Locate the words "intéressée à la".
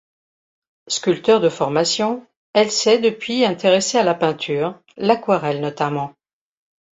3.45-4.15